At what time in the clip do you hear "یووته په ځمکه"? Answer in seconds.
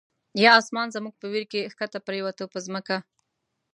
2.19-2.97